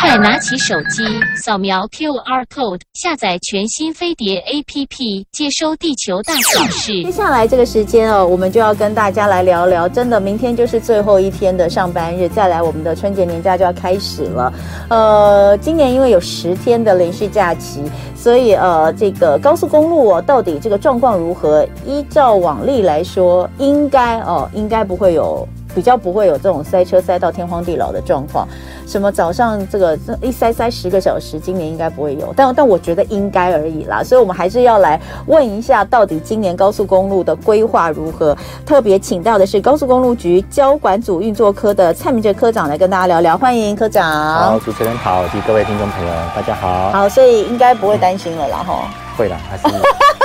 [0.00, 1.02] 快拿起手机，
[1.36, 7.02] 扫描 QR code，下载全新飞碟 APP，接收地球大小事。
[7.02, 9.88] 接下来这个时间哦，我们就要跟大家来聊聊。
[9.88, 14.52] 真的，明天就是最后一天的上班日，再来我们的春节年假就要开始了。
[14.90, 17.82] 呃，今年因为有十天的连续假期，
[18.14, 21.66] 所以呃，这个高速公路哦，到底这个状况如何？
[21.86, 25.48] 依照往例来说，应该哦，应该不会有。
[25.74, 28.46] 比较不会有这种塞车塞到天荒地老的状况，
[28.86, 38.36] 什么早上这个一塞塞十个小时，今年应该不会有，但但我觉得应该而已啦，所以我们还是要来问一下，到底今年高速公路的规划如何？
[38.64, 44.02] 特别请到的是高速公路局交管组运作科的蔡明哲科长来跟大家聊聊，欢迎科长。
[44.34, 46.90] 好，主持人好，及各位听众朋友，大家好。
[46.90, 48.90] 好，所以应该不会担心了啦，哈、嗯。
[49.16, 49.64] 会啦，还是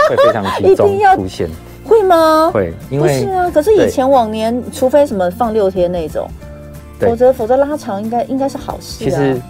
[0.10, 1.50] 会非常集中 出现。
[1.88, 2.52] 会吗？
[2.54, 3.50] 会，因为不是啊。
[3.50, 6.28] 可是以前往年，除非什么放六天那种，
[7.00, 9.08] 否则否则拉长应该应该是好事啊。
[9.08, 9.42] 其实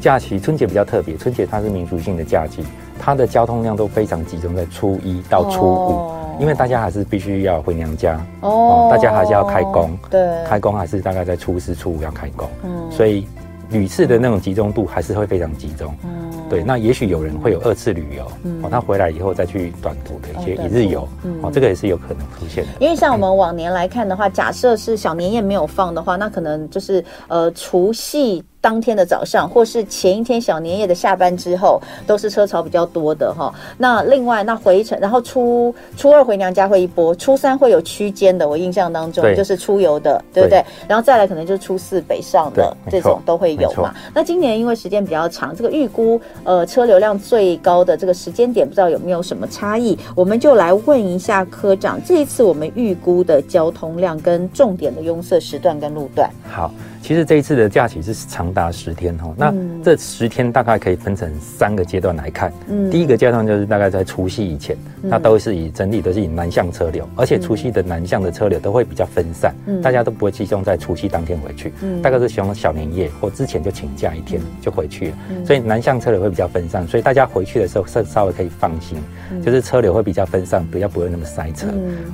[0.00, 2.64] 假期春节比较特别，春节它是民族性的假期，
[2.98, 13.26] 它的交通量都非常集中在初一到初五，哦、因为大家还是必须要回娘家哦，哦，大家还是要开工，对，开工还是大概在初四初五要开工，嗯，所以
[13.70, 16.29] 屡次的那种集中度还是会非常集中，嗯。
[16.50, 22.70] 对，那也许有人会有二次旅游，嗯，哦，他回来以后再去短途的一些一日游，嗯，哦，这个也是有可能出现的。
[22.80, 28.44] 因为像我们往年来看的话，假设是小年夜没有放的话，那可能就是呃除夕。
[28.60, 33.52] 当天的早上，或是前一天小年夜的下班之后，都是车潮比较多的哈。
[33.78, 40.64] 那另外，那回程，然后初初二回娘家会一波，初三会有区间的，我印象当中就是出游的，对不对？
[40.86, 43.94] 然后再来可能就是初四北上的这种都会有嘛。
[44.14, 49.98] 那今年因为时间比较长，这个预估呃车流量最高的这个时间点，不知道有没有什么差异？
[50.14, 56.28] 我们就来问一下科长，这一次我们预估的交通量跟重点的拥塞时段跟路段。
[56.46, 56.70] 好。
[57.02, 62.52] 其实这一次的假期是长达十天哈，那这十天大概可以分成三个阶段来看。
[62.68, 75.16] 嗯，第一个阶段就是大概在除夕以前，那都是以整体都是以南向车流，而且除夕的南向的车流都会比较分散，大家都不会集中在除夕当天回去，大概是希望小年夜或之前就请假一天就回去了，
[75.46, 78.98] 所以南向车流会比较分散，所以大家回去的时候稍稍微可以放心，
[79.42, 81.66] 就是车流会比较分散，比较不会那么塞车。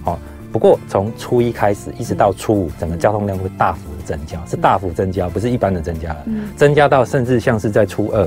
[0.05, 0.19] 好。
[0.57, 6.25] 不过从初一开始一直到初五，整个交通量会大幅的增加，是大幅增加，不是一般的增加了，
[6.57, 8.27] 增加到甚至像是在初二，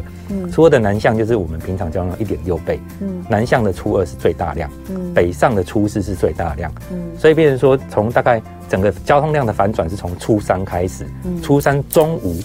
[0.52, 2.80] 初二的南向就是我们平常交通量一点六倍，
[3.28, 4.70] 南向的初二是最大量，
[5.12, 6.72] 北上的初四是最大量，
[7.18, 8.40] 所以变成说从大概
[8.70, 11.08] 整个交通量的反转是从初三开始，
[11.42, 12.40] 初三中午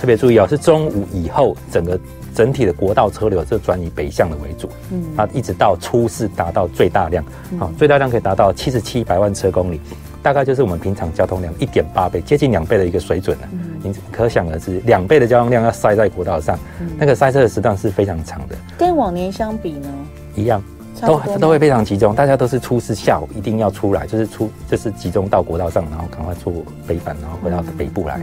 [0.00, 1.96] 特别注意哦，是中午以后整个。
[2.34, 7.24] 整体的国道车流就转以北向的为主，嗯，啊，一直到初四达到最大量，
[7.58, 9.80] 好，最大量可以达到七十七百万车公里，
[10.22, 13.48] 大概就是我们平常交通量一点八倍，接近两倍的一个水准了。
[13.82, 16.58] 你可想而知，两倍的交通量要塞在国道上，
[16.96, 18.56] 那个塞车的时段是非常长的。
[18.78, 19.88] 跟往年相比呢？
[20.34, 20.62] 一样，
[21.00, 26.52] 都都会非常集中，大家都是初四下午一定要出来，就是出就是集中到国道上，然后赶快坐
[26.86, 28.20] 北返，然后回到北部来。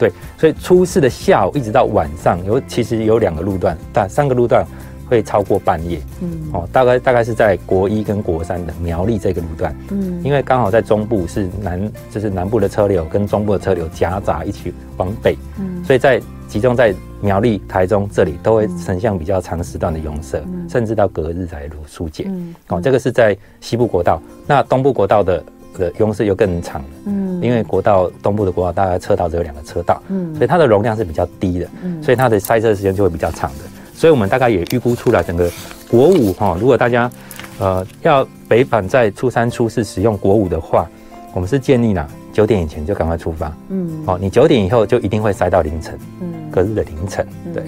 [0.00, 4.64] 对，所以初四的下午一直到晚上，有其实有两个路段，但三个路段
[5.06, 6.00] 会超过半夜。
[6.22, 9.76] 嗯，哦，大概大概是在国一跟国三的苗栗这个路段。
[9.90, 15.36] 嗯，因为刚好在中部是南，就是南部的车流跟中部的车流夹杂一起往北。
[15.58, 16.18] 嗯，所以在
[16.48, 22.24] 集中在苗栗、台中这里都会呈现比较长时段的拥塞，嗯，甚至到隔日才疏解。
[22.26, 25.44] 嗯，哦，这个是在西部国道，那东部国道的。
[25.78, 33.64] 的拥塞又更长，嗯，因为国道东部的国道大概车道只有两个车道，嗯，所以它的容量是比较低的，嗯，所以它的塞车时间就会比较长的，
[33.94, 35.50] 所以我们大概也预估出来，整个
[35.88, 37.10] 国五哈，如果大家
[37.58, 40.88] 呃要北返在初三初四使用国五的话，
[41.32, 47.62] 我们是建议呢九点以前就赶快出发，嗯，哦，你九点以后就一定会塞到凌晨，嗯，隔日的凌晨，对，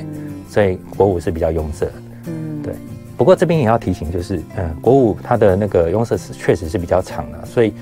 [0.49, 1.87] 所以国五是比较拥塞，
[2.27, 2.75] 嗯，对，
[3.17, 7.73] 不过这边也要提醒，就是嗯，国五它的那个拥塞是确实是比较长的，所以。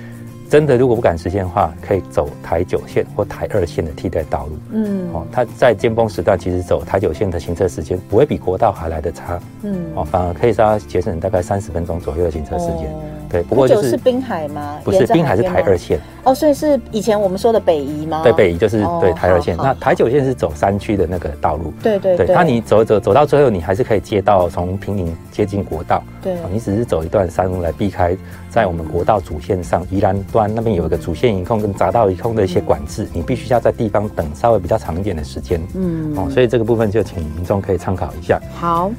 [0.51, 4.59] 真的，如果不赶时间的话，可以走台九线或台二线的替代道路。
[4.73, 9.41] 嗯，哦，它在尖峰时段，其实走台九线的行车时间不会比国道还来的差。
[9.63, 12.91] 嗯，哦，反而可以稍节省大概三十分钟左右的行车时间。
[12.93, 14.79] 哦对，不过就是滨海吗？
[14.83, 16.01] 不是，滨海是台二线。
[16.25, 18.21] 哦，所以是以前我们说的北宜吗？
[18.23, 19.57] 对，北宜就是对台二线。
[19.57, 21.73] 那台九线是走山区的那个道路。
[21.83, 22.27] 对对对。
[22.27, 26.03] 那你走走走到最后，你还是可以接到从平林接近国道。
[26.21, 26.35] 对。
[26.51, 28.17] 你只是走一段山路来避开，
[28.51, 35.61] 在我们国道主线上宜兰端那边有一个主线一控跟匝道一控的一些管制，你必须要在地方等稍微比较长一点的时间。
[35.75, 36.13] 嗯。
[36.17, 38.41] 哦，所以这个部分就请民众可以参考一下。
[38.55, 38.91] 好。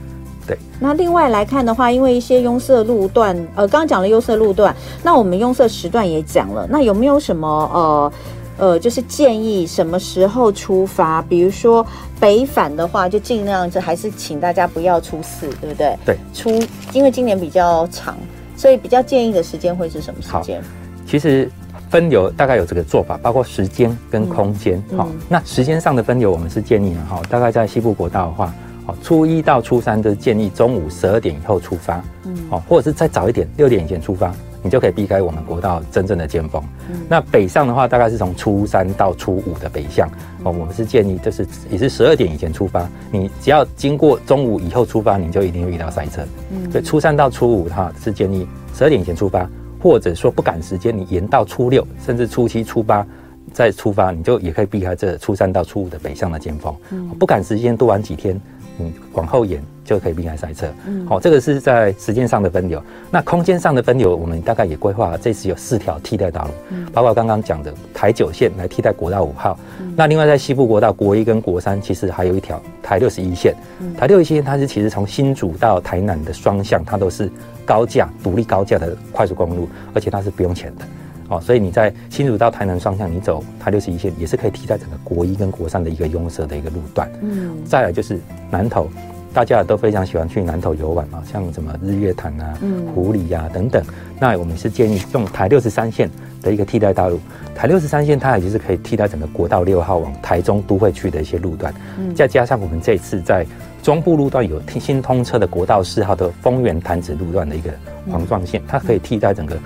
[0.47, 8.13] 对，那另外来看的话，因为一些拥塞路段，呃，刚刚讲了拥塞路段，那我们拥塞时段也讲了，那有没有什么呃
[8.57, 11.21] 呃，就是建议什么时候出发？
[11.23, 11.85] 比如说
[12.19, 15.97] 北返的话，就尽量就还是请大家不要初四，对不对？
[16.05, 16.49] 对，初
[16.93, 18.17] 因为今年比较长，
[18.55, 20.61] 所以比较建议的时间会是什么时间？
[21.07, 21.49] 其实
[21.89, 24.81] 分流大概有这个做法，包括时间跟空间。
[24.95, 28.53] 好、嗯嗯，那时间上的分流，我们是建议哈，大概在西部国道的话，
[28.91, 34.33] 好，初一到初三都建议中午十二点以后出发，嗯，哦，或者是再早一点，六点以前出发。
[34.63, 36.61] 你就可以避开我们国道真正的尖峰。
[36.91, 36.95] 嗯。
[37.09, 40.07] 那北上的话，大概是从初三到初五的北向。
[40.43, 42.87] 哦，我们是建议，就是也是十二点以前出发。
[43.11, 46.21] 你只要经过中午以后出发，你就一定会遇到塞车。
[46.51, 46.69] 嗯。
[46.71, 49.49] 所以初三到初五，哈，是建议十二点以前出发，
[49.81, 53.03] 或者说不赶时间，你延到初六，甚至初七、初八
[53.51, 56.71] 再出发，你就也可以避开这初三到初五的北向的尖峰。
[56.91, 57.09] 嗯。
[57.17, 58.39] 不赶时间多玩几天，
[58.77, 59.63] 你往后延。
[59.83, 60.67] 就可以避开塞车。
[60.87, 62.81] 嗯，好，这个是在时间上的分流。
[63.09, 69.59] 那空间上的分流，我们大概也规划这次有四条替代道路，嗯，包括刚刚讲的台九线来替代国道五号。
[69.81, 73.53] 嗯，那另外在西部国道国一跟国三，其实还有一条台六十一线。
[73.81, 77.29] 嗯，台六十一线它是其实从新竹到台南的双向，它都是
[77.65, 80.85] 高架独立高架的快速公路，而且它是不用钱的。
[81.31, 87.09] 哦，所以你在新竹到台南双向，你走台六十一线也是可以替代整个国一跟国三的一个拥塞的一个路段。
[87.21, 88.19] 嗯，再来就是
[88.49, 88.87] 南投。
[89.33, 92.53] 大家都非常喜欢去南投游玩嘛，像什么日月潭啊、
[92.93, 93.81] 湖里呀、啊、等等。
[94.19, 96.09] 那我们是建议用台六十三线
[96.41, 97.17] 的一个替代道路，
[97.55, 101.73] 台六十三线它也就是可以替代整个国道六号往台中都会区的一些路段。
[101.97, 103.47] 嗯，再加上我们这次在
[103.81, 107.71] 中部路段有新通车的国道四号的丰原潭子路段的一个
[108.11, 109.57] 黄状线，它可以替代整个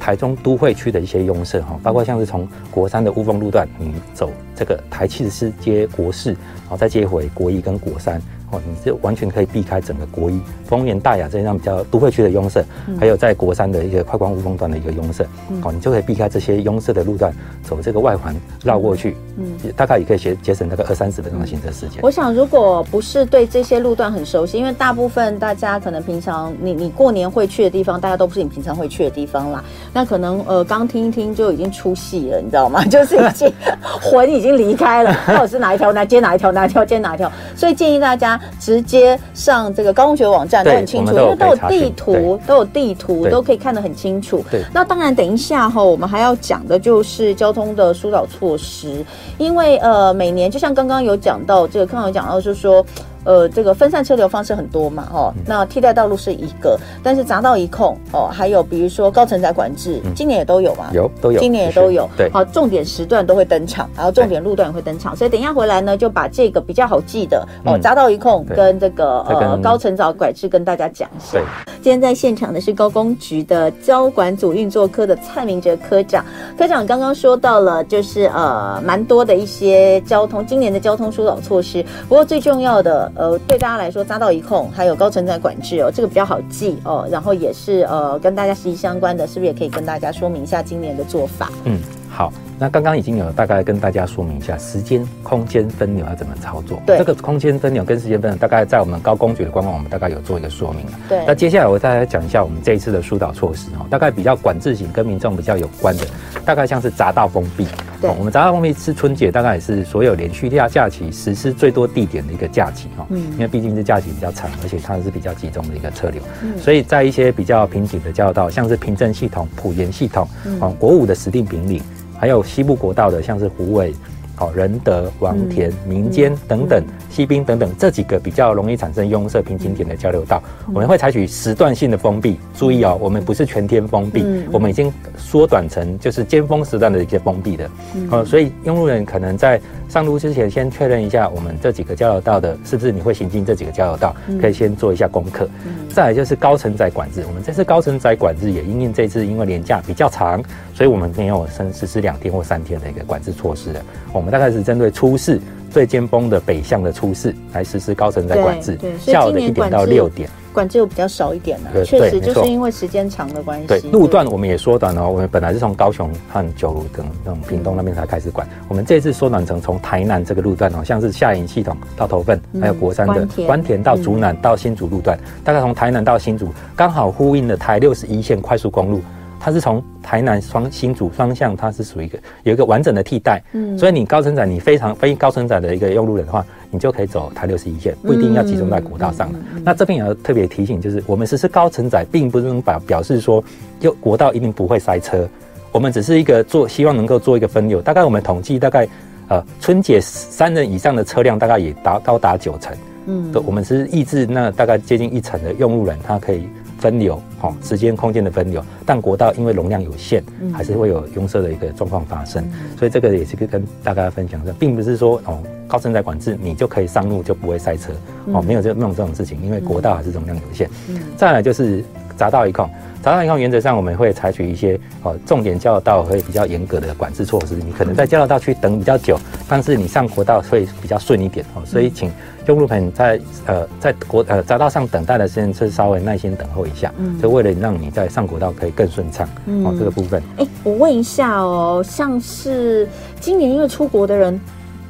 [0.00, 8.20] 台中都会区的一些拥塞哈，包括像是从国三的乌峰路段，你走这个台七十四接国四，然后再接回国一跟国三。
[8.50, 17.32] 哦，你这完全可以避开整个国一、丰原、大雅这样比较都会区的拥塞，嗯，还有在国三的一个快光雾峰段的一个拥塞，嗯，哦，你就可以避开这些拥塞的路段，
[17.62, 22.00] 走这个外环绕过去，嗯，大概也可以节节省大概二三十分钟的行车时间。
[22.02, 29.62] 我想，如果不是对这些路段很熟悉，因为大部分大家可能平常你你过年会去的地方，大家都不是你平常会去的地方啦。
[29.92, 32.84] 那可能呃刚听一听就已经出戏了，你知道吗？
[32.90, 33.52] 就是已经
[34.02, 35.92] 魂已经离开了，到底是哪一条？
[35.92, 36.50] 哪接哪一条？
[36.50, 37.30] 哪一条接哪一条？
[37.54, 38.39] 所以建议大家。
[38.58, 44.44] 直接上这个高中学网站都很清楚，因为都有地图，都有地图，都可以看得很清楚。
[44.50, 49.04] 对，那当然，等一下哈，我们还要讲的就是交通的疏导措施，
[49.38, 52.84] 因为呃，每年就像刚刚有讲到，这个刚刚有讲到就是说。
[53.24, 71.32] 呃，这个分散车流方式很多嘛，哦，那替代道路是一个，但是匝道一控哦，还有比如说高承载管制，今年也都有嘛，有都有，今年也都有，对，好，重点时段都会登场，然后重点路段也会登场，所以等一下回来呢，就把这个比较好记的哦，匝道一控跟这个呃高承载管制跟大家讲一下。
[71.32, 71.42] 对，
[71.82, 76.24] 今天在现场的是高工局的交管组运作科的蔡明哲科长，
[76.56, 83.09] 科长刚刚说到了，就是呃蛮多的一些交通今年的交通疏导措施，不过最重要的。
[83.14, 87.06] 呃，对大家来说，匝道一控还有高承载管制哦，这个比较好记哦。
[87.10, 91.50] 然后也是呃，跟大家息息相关的，是不是也可以跟大家说明一下今年的做法？
[91.64, 91.78] 嗯，
[92.08, 92.32] 好。
[92.62, 96.78] 那刚刚已经有大概跟大家说明一下时间、空间分流要怎么操作。
[96.84, 100.92] 对，这个空间分流跟时间分流，大概在我们高公局的官网，我们大概有做一个说明了。
[101.08, 101.24] 对。
[101.26, 106.04] 那接下来我再来讲一下我们这一次的疏导措施哦，大概比较管制型跟民众比较有关的，
[106.44, 107.66] 大概像是匝道封闭。
[108.00, 108.10] 对。
[108.10, 113.06] 我们匝道封闭是春节大概也是所有连续假假期实施最多地点的一个假期哈。
[113.10, 113.20] 嗯。
[113.32, 116.22] 因为毕竟是假期比较长，而且它是比较集中的一个车流。
[116.42, 116.58] 嗯。
[116.58, 121.82] 所以在一些比较瓶颈的交流道，像是平镇系统、普盐系统，嗯，国五的石定平岭。
[122.18, 123.94] 还有西部国道的，像是虎尾、
[124.40, 126.82] 好仁德、王田、民间等等。
[127.10, 132.38] 西滨等等这几个比较容易产生拥塞瓶颈点的交流道，我们会采取时段性的封闭。
[132.56, 137.70] 注意哦，我们不是全天封闭，我们已经缩短成就是尖峰时段的一些封闭的。
[138.10, 145.46] 哦，所以用路人可能在上路之前先确认一下，我们这几个交流道的是不是你会行进这几个交流道，可以先做一下功课。
[145.90, 150.40] 再来就是高承载管制，我们这次高承载管制也因应这次因为年假比较长，
[150.72, 153.82] 所以我们没有实实施两天或三天的一个管制措施的。
[154.12, 155.40] 我们大概是针对初四。
[155.70, 161.70] 最尖峰的北向的初四来实施高承载管制，下午的一点到六点，管制又比较少一点呢。
[161.84, 163.68] 确实就是因为时间长的关系。
[163.68, 165.08] 对，路段我们也缩短了。
[165.08, 179.00] 我们本来是从高雄和九如等那种屏东那边才开始管，我们这次缩短成从台南这个路段哦，像是下营系统到头份，还有国山的关田到竹南到新竹路段，大概从台南到新竹，刚好呼应了台六十一线快速公路。
[179.40, 189.38] 它是从台南双新竹双向，它是属于一个有一个完整的替代，嗯，所以你高承载，你非常非高承载的一个用路人的话，你就可以走台六十一线，不一定要集中在国道上了。
[189.64, 193.42] 那这边也要特别提醒，就是我们实施高承载，并不是能表表示说，
[193.80, 195.26] 就国道一定不会塞车。
[195.72, 197.80] 我们只是一个做，希望能够做一个分流。
[197.80, 198.86] 大概我们统计，大概
[199.28, 202.76] 呃春节三人以上的车辆，大概也达高达九成。
[203.06, 206.46] 嗯，对，我们是抑制那大概接近一成的用路人，他可以
[206.80, 208.64] 分流，哈，时间空间的分流。
[208.84, 212.42] 但国道因为容量有限，还是会有拥塞的一个状况发生。
[212.78, 217.92] 所以这个也是跟大家分享的，并不是说哦高承载管制你就可以上路就不会塞车，
[218.32, 220.68] 哦，没有这没有这种事情，因为国道还是容量有限。
[220.88, 221.84] 嗯，再来就是
[222.18, 222.68] 匝道一控。
[223.02, 232.12] 匝道一控原则上我们会采取一些哦重点交流道会比较严格的管制措施，你可能在交流道区等比较久，但是你上国道会比较顺一点哦，所以请
[232.46, 240.22] 用路朋友在呃在国呃匝道上等待的时间是稍微耐心等候一下，嗯，就为了让你在上国道可以更顺畅，嗯，哦这个部分。
[240.36, 242.86] 哎，我问一下哦，像是
[243.18, 244.38] 今年因为出国的人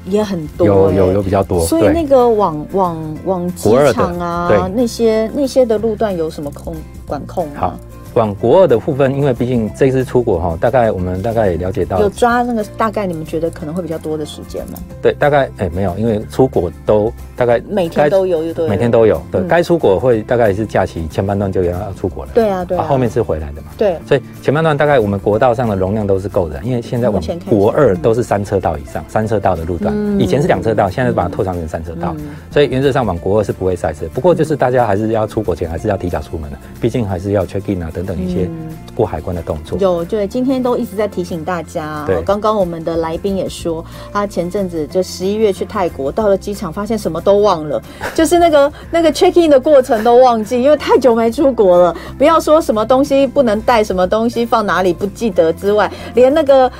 [0.06, 6.74] 也很多，有有有比较多，所以那个往往往机场啊那些那些的路段有什么控
[7.06, 7.54] 管控吗？
[7.58, 7.74] 好。
[8.14, 14.78] 往国二的部分，因为毕竟这次出国哈，大概我们大概也了解到，有抓那个大概，你们觉得可能会比较多的时间吗？
[15.00, 19.20] 对，大概哎、欸、没有，因为出国都大概每天都有，对，每天都有。
[19.30, 22.32] 对，该、嗯、出国会大概也是假期前半段就要要出国了。
[22.34, 23.68] 对啊，对啊，后面是回来的嘛。
[23.78, 34.06] 对，所以前半段大概我们国道上的容量都是够的，因为现在我们国二都是三车道以上，三车道的路段，嗯、以前是两车道，现在把它拓长成三车道，嗯、所以原则上往国二是不会塞车。
[34.12, 38.44] 不过就是大家还是要出国前还是要提早出门的，毕竟还是要 check in 啊等等一些。
[38.44, 42.04] 嗯过海关的动作有，对，今天都一直在提醒大家。
[42.06, 47.80] 对，刚刚我们的来宾也说，他前阵子就十一月去泰国，到了机场发现什么都忘了，
[48.14, 51.96] 就是那个那个 check in 的过程都忘记，因为太久没出国了。
[52.18, 56.70] 不要说什么东西不能带，什么东西放哪里不记得之外，连那个。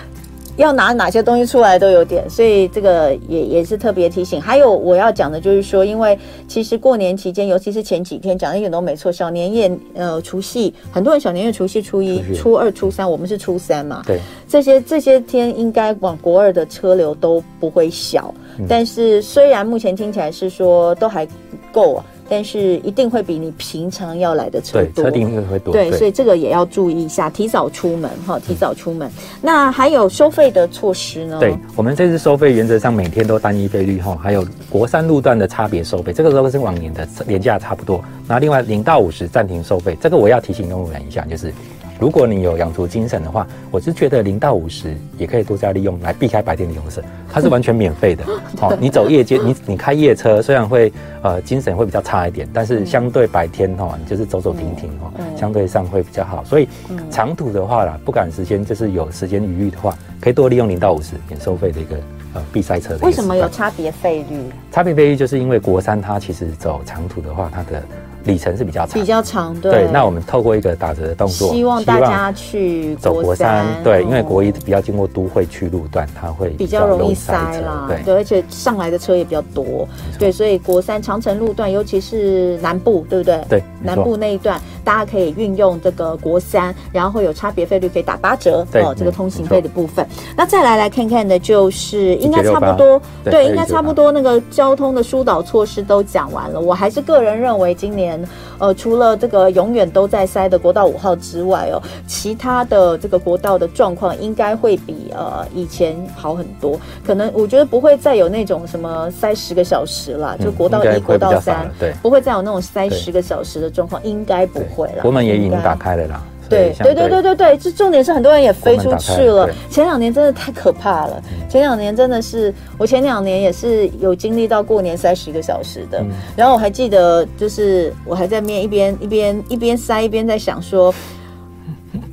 [0.57, 4.41] 要拿哪些东西出来都有点，所以这个也也是特别提醒。
[4.41, 18.35] 还有我要讲的就是说，因为其实过年期间，尤其是前几天讲的一点都没错，小年夜、呃除夕，很多人小年夜、除夕、初一、初二、初三，我们是初三嘛，对，这些这些天应该往国二的车流都不会小。
[18.59, 21.27] 嗯、但是虽然目前听起来是说都还
[21.73, 22.05] 够啊。
[22.31, 25.73] 但是一定会比你平常要来的车多，车定会多。
[25.73, 29.11] 对，所以这个也要注意一下，提早出门哈，提早出门。
[29.43, 31.39] 那还有收费的措施呢？
[31.41, 38.01] 对，我们这次收费原则上每天都单一费率哈，还有国三路段的差别收费，这个时候跟往年的廉价差不多。
[38.29, 41.53] 那另外零到五十暂停收费，这个我要提醒用户人一下，就是。
[42.01, 48.25] 如果你有养足精神的话，我是觉得零到五十也可以多加利用来避开白天的拥塞，它是完全免费的。
[48.59, 50.91] 好、哦， 你走夜街，你你开夜车，虽然会
[51.21, 56.43] 呃精神会比较差一点，但是相对白天哈、哦，你就是走走停停哈，相对上会比较好。
[56.43, 56.67] 所以
[57.11, 61.97] 长途的话啦，不赶时间就是有时间余裕的话，可以多利用零到五十免收费的一个
[62.33, 63.05] 呃避塞车的。
[63.05, 64.41] 为什么有差别费率？
[64.73, 67.83] 差别费率就是因为国三它其实走长途的话，它的。
[68.25, 69.73] 里程是比较长，比较长，对。
[69.73, 83.41] 对，那我们透过一个打折的动作，希望大家去走国三，对，因为国一比较经过都会区路段，它会比较容易塞啦，对，而且上来的车也比较多，对，所以国三长城路段，尤其是南部，对不对？
[83.49, 90.07] 对，南部那一段，大家可以运用这个国三，然后会有差别费率可以打八折，哦，这个通行费的部分。
[90.37, 96.61] 那再来来看看的，就是应该差不多，对，应该差不多那个交通的疏导措施都讲完了。
[96.61, 98.10] 我还是个人认为，今年。
[98.59, 106.79] 呃，除了这个永远都在塞的国道五号之外哦，其他的这个国道的状况应该会比呃以前好很多。
[107.05, 115.03] 可能我觉得不会再有那种什么塞十个小时啦，就国道一、国道三，对，不会再有那种塞十个小时的状况，应该不会了。
[115.03, 116.23] 国门也已经打开了啦。
[116.51, 119.49] 对对对对对对，这重点是很多人也飞出去了。
[119.71, 126.05] 前两年真的太可怕了，前两年真的是我前两年也是有经历到过年塞十个小时的。
[126.37, 130.93] 然后我还记得，就是我还在面一边一边一边塞一边在想说，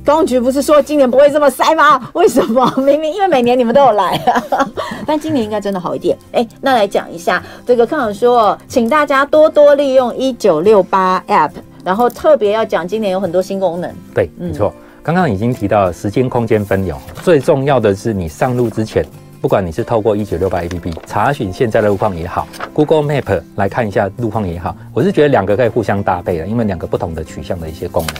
[0.06, 2.08] 公局不是说今年不会这么塞吗？
[2.14, 2.72] 为什么？
[2.78, 4.68] 明明因为每年你们都有来啊，
[5.06, 6.16] 但今年应该真的好一点。
[6.32, 11.50] 哎，那来讲一下这个，康永说，请大家多多利用一九六八 App。
[11.84, 13.90] 然后特别要讲，今年有很多新功能。
[14.14, 14.72] 对，没错。
[15.02, 19.02] 刚刚已经提到时间空间分流，最重要的是你上路之前，
[19.40, 28.14] 不管你是透过一九六八 APP 查询现在的路况也好，Google Map 来看一下路况也好，我是觉得两个可以互相搭配的，因为两个不同的取向的一些功能。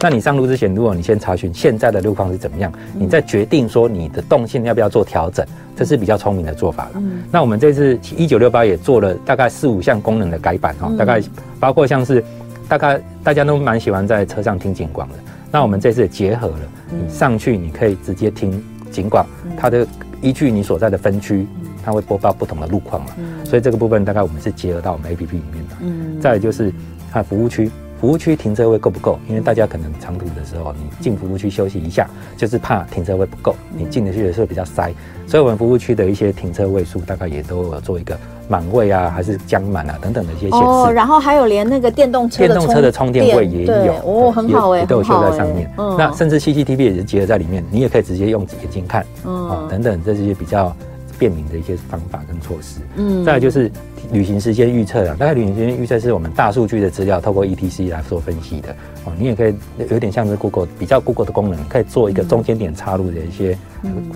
[0.00, 7.02] 那你上路之前，如果你先查询现在的路况是怎么样，你再决定说你的动线要不要做调整，这是比较聪明的做法了。
[7.30, 11.22] 那我们这次一九六八也做了大概四五项功能的改版哈，大概
[11.58, 12.22] 包括像是。
[12.68, 15.14] 大概大家都蛮喜欢在车上听警广的，
[15.50, 19.86] 那我们这次也结合了，你上去你可以直接听警广，它的
[20.22, 21.46] 依据你所在的分区，
[21.84, 23.10] 它会播报不同的路况嘛，
[23.44, 25.76] 所以这个部分大概我们是结合到我们 APP 里面的。
[25.80, 26.72] 嗯，再来就是
[27.12, 27.70] 它服务区，
[28.04, 29.18] 服服务区停车位够不够？
[29.26, 32.06] 因为大家可能长途的时候，你进服务区休息一下，
[32.36, 34.92] 就是怕停车位不够，你进得去的时候比较塞，
[35.26, 38.14] 所以我们服务区的一些停车位数大概也都有做一个
[38.46, 40.64] 满位啊，还是将满啊等等的一些显示。
[40.66, 45.72] 哦，然后还有连那个电动车电动车的充电位也有，哦，很好哎，都有修在上面。
[45.78, 50.76] 嗯，那甚至 CCTV 也是结合在里面，你也可以直接用眼睛看，哦，等等这些比较。
[51.18, 53.70] 便民的一些方法跟措施，嗯，再来就是
[54.12, 58.72] 旅行时间预测啊，大概旅行时间预测是我们大数据的资料，透过 ETC 来做分析的。
[59.04, 59.12] 哦。
[59.18, 59.54] 你也可以
[59.90, 63.56] 有点像是 Google 比较 Google 的功能，可以做一个中间点插入的一些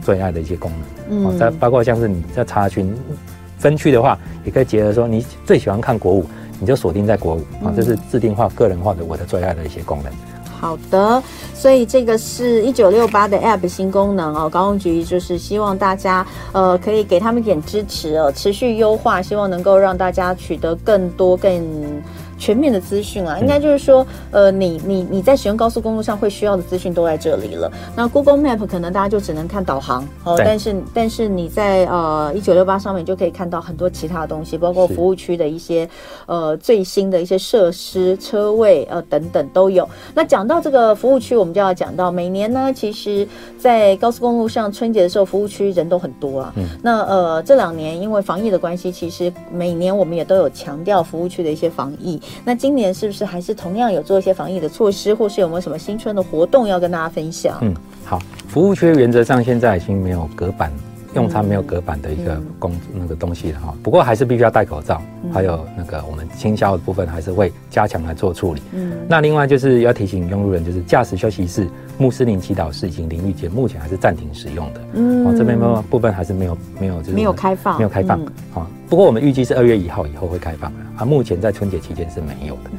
[0.03, 0.71] 最爱的一些功
[1.09, 2.95] 能，哦，再包括像是你在查询
[3.59, 6.25] 分区的话，也可以结合说你最喜欢看国五，
[6.61, 7.41] 你就锁定在国五。
[7.65, 10.13] 啊，这是制定化、个人化的我的最爱的一些功能。
[10.61, 11.23] 好的，
[11.55, 22.03] 所以这个是一九六八的 App 新功能哦，高工局就是希望大家呃可以给他们点支持哦，持续优化，希望能够让大家取得更多更。
[22.39, 27.71] 全面的资讯啊，应该就是说，呃，你你你在使用高速公路上会需要的资讯都在这里了。
[27.97, 35.89] 那 Google Map 可能大家就只能看导航哦，但是但是你在呃一九六八上面就可以看到很多其他的东西，包括服务区的一些
[36.27, 39.89] 呃最新的一些设施、车位呃等等都有。
[40.15, 43.27] 那讲到这个服务区，我们就要讲到每年呢，其实，
[43.59, 46.53] 在高速公路上春节的时候，服务区人都很多啊。
[46.57, 46.69] 嗯。
[46.83, 52.21] 那呃这两年因为防疫的关系，其实每年我们也都有强调服务区的一些防疫。
[52.45, 57.59] 那今年是不是还是同样有做一些防疫的措施，或是有没有什么新春的活动要跟大家分享？
[57.63, 58.19] 嗯，好，
[58.49, 60.73] 服务区原则上现在已经没有隔板，
[61.15, 63.75] 用餐没有隔板的一个工、嗯、那个东西了哈。
[63.83, 68.63] 不过还是必须要戴口罩，嗯、还有那个我们清消的部分还是会加强来做处理。
[68.73, 74.81] 嗯，那另外就是要提醒用路人，就是驾驶休息室、穆斯林祈祷室以及淋浴间目前还是暂停使用的。
[74.95, 78.19] 嗯，哦，这边部部分还是没有没有就是没有开放，没有开放。
[78.53, 80.79] 好、嗯，不过我们预计是二月一号以后会开放的。
[80.97, 82.71] 啊，目前在春节期间是没有的，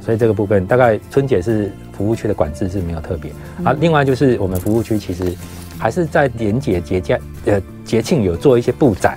[0.00, 3.30] 所以这个部分大概春节是服务区的管制是没有特别。
[3.62, 5.34] 啊，另外就是我们服务区其实
[5.78, 9.16] 还是在年节节假呃节庆有做一些布展。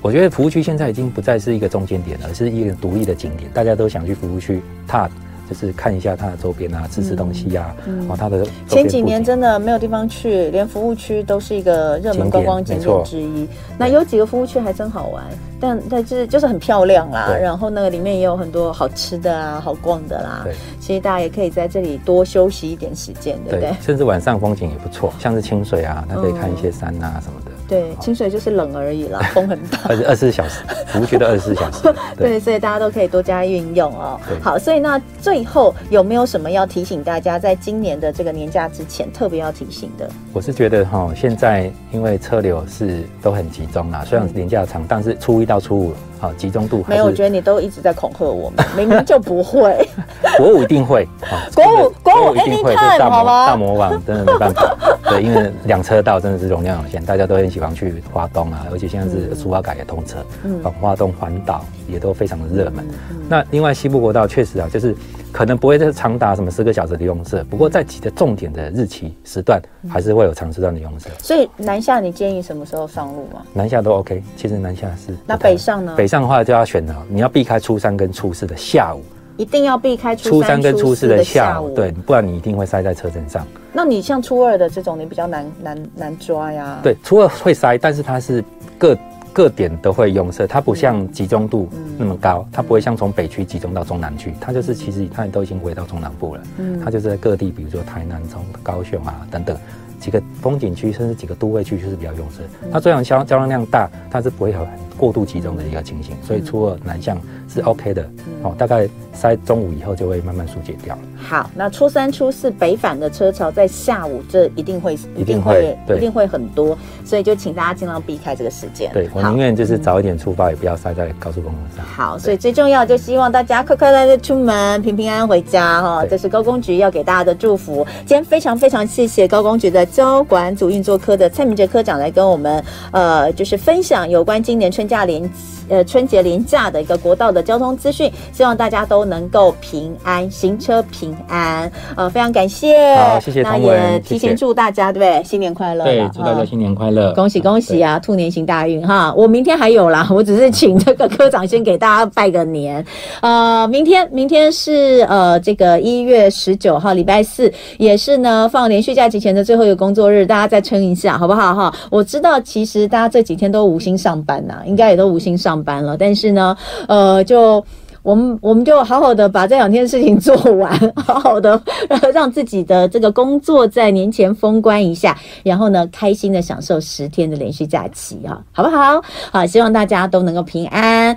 [0.00, 5.08] 我觉得服务区现在已经不再是一个中间点了，而是一个独立的景点，大家都想去服务区踏。
[5.52, 13.46] 就是看一下它的周边啊，吃吃东西呀、啊，嗯，哦，它的前几年真的没有地方去，连服务区都是一个热门观光景点之一。
[13.78, 15.24] 那有几个服务区还真好玩，
[15.60, 17.28] 但但就是就是很漂亮啦。
[17.40, 20.40] 然后那个里面也有很多好吃的啊，好逛的啦。
[20.44, 23.70] 对，其实大家也可以在这里多休息一点时间，对不对？
[23.70, 27.51] 对，甚至晚上风景也不错，像是清水啊，它可以看一些山啊什么的。
[27.72, 29.78] 对，清水就是冷而已啦， 风很大。
[29.88, 31.82] 而且二十四小时，服务区的二十四小时。
[32.18, 34.20] 对，对，所以大家都可以多加运用哦。
[34.42, 40.06] 好，所以那最后有没有什么要提醒大家，在今年的这个年假之前特别要提醒的？
[40.34, 45.94] 我是觉得哈，现在因为车流是都很集中啊，虽然年假长，但是初一到初五。
[46.22, 47.06] 好，集中度没有。
[47.06, 49.88] 我觉得你都一直在恐吓我们， 明明就不会。
[50.36, 51.04] 国五一定会，
[51.52, 54.76] 国五国五一定会，大魔大魔王真的没办法。
[55.10, 62.86] 对，因为两车道真的是容量有限，大家都很喜欢去花东啊，而且现在是苏花改也通车，嗯，花东环岛也都非常的热门。
[63.28, 64.94] 那另外西部国道确实啊，就是。
[65.32, 71.08] 可能不会是长达什么十个小时的用色，不过在几个重点的日期时段，还是会有长时段的用色。
[71.18, 73.42] 所以南下你建议什么时候上路吗？
[73.54, 75.16] 南下都 OK，其实南下是。
[75.26, 75.94] 那北上呢？
[75.96, 79.02] 北上的话就要选了，你要避开初三跟初四的下午。
[79.38, 83.46] 一定要避开初三跟初四的下午，对，不然你一定会塞在车阵上。
[83.72, 86.78] 那你像初二的这种，你比较难难难抓呀。
[86.82, 88.44] 对，初二会塞，但是它是
[88.78, 88.96] 各。
[89.32, 96.42] 各点都会用色，它不像集中度那么高，它不会像从北区集中到中南区，它就是其实它都已经回到中南部了。
[96.58, 99.56] 嗯，它就是在各地，比如说台南、从高雄啊等等
[100.02, 102.42] 几个风景区，甚至几个都会区，就是比较用色。
[102.72, 107.16] 它虽然交交通量大，它是不会有很过度集中的一个情形，所以初二南向
[107.48, 108.04] 是 OK 的。
[108.42, 110.98] 哦，大概塞中午以后就会慢慢疏解掉。
[111.16, 118.90] 好，那初三、初四北返的车潮在下午，这一定会一定会一定会很多，所以就请大家尽量避开这个时间。
[118.92, 121.84] 对，我宁愿就是早一点出发，也不要塞在高速公路上。
[121.86, 126.04] 好，所以最重要就希望大家快快乐乐出门，平平安安回家哈。
[126.04, 127.86] 这是高工局要给大家的祝福。
[128.00, 135.30] 今天非常非常谢谢高工局的交管组运作科的蔡明哲科长来跟我们呃，就是分享有关今年春假连
[135.68, 138.10] 呃春节连假的一个国道的交通资讯。
[138.32, 143.42] 希望大家都能够平安行车平安，呃，非常感谢，好，谢谢。
[143.42, 145.22] 那也提前祝大家，对？
[145.24, 147.98] 新年快乐，对，祝大家新年快乐，恭喜恭喜啊！
[147.98, 149.12] 兔年行大运哈！
[149.14, 152.84] 我明天还有啦，我只是请这个科长先给大家拜个年。
[153.20, 161.74] 呃，明天明天是呃这个一月十九号礼拜四，也是呢放连续假期前的最后一个工作日，大家再撑一下好不好哈？
[161.90, 167.64] 我知道其实大家这几天都无心上班呐、应该也都无心上班了，但是呢，呃就。
[168.04, 171.62] 我们我们就好好的把这两天事情做完， 好好的
[172.12, 179.00] 让自己的这个工作在年前封关一下，然后呢，开心的享受十天的连续假期啊，好不好？
[179.30, 181.16] 好，希望大家都能够平安。